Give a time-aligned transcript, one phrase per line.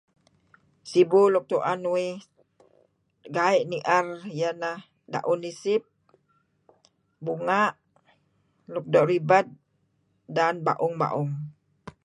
[0.89, 2.15] Sibu nuk uen uih
[3.35, 4.79] gai' nier iyeh ineh
[5.11, 5.83] Daun Isip.,
[7.23, 7.75] Bunga',
[8.71, 9.47] nuk doo' ribed
[10.35, 11.31] dan baung-baung.